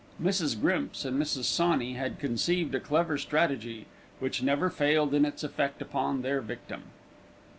[0.19, 0.59] Mrs.
[0.59, 1.43] Grimps and Mrs.
[1.43, 3.85] Sawney had conceived a clever strategy,
[4.19, 6.85] which never failed in its effect upon their victim.